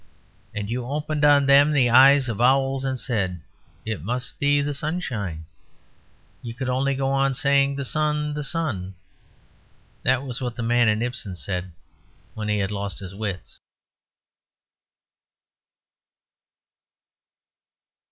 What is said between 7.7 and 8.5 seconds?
"The sun, the